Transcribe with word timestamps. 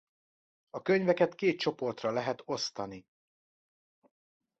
A 0.69 0.81
könyveket 0.81 1.35
két 1.35 1.59
csoportra 1.59 2.11
lehet 2.11 2.41
osztani. 2.45 3.05